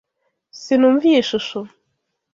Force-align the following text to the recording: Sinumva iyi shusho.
Sinumva 0.61 1.05
iyi 1.09 1.21
shusho. 1.29 1.59